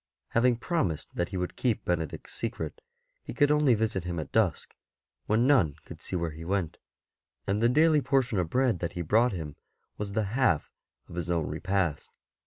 Having 0.29 0.55
prom 0.55 0.89
ised 0.89 1.09
that 1.13 1.29
he 1.29 1.37
would 1.37 1.55
keep 1.55 1.85
Benedict's 1.85 2.33
secret, 2.33 2.81
he 3.23 3.35
could 3.35 3.51
only 3.51 3.75
visit 3.75 4.03
him 4.03 4.19
at 4.19 4.31
dusk, 4.31 4.73
when 5.27 5.45
none 5.45 5.75
could 5.85 6.01
see 6.01 6.15
where 6.15 6.31
he 6.31 6.43
went, 6.43 6.79
and 7.45 7.61
the 7.61 7.69
daily 7.69 8.01
portion 8.01 8.39
of 8.39 8.49
bread 8.49 8.79
that 8.79 8.93
he 8.93 9.03
brought 9.03 9.31
him 9.31 9.57
was 9.99 10.13
the 10.13 10.23
half 10.33 10.71
of 11.07 11.13
his 11.13 11.29
own 11.29 11.45
repast. 11.45 12.09